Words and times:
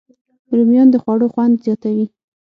رومیان 0.55 0.87
د 0.91 0.95
خوړو 1.03 1.27
خوند 1.33 1.53
زیاتوي 1.65 2.05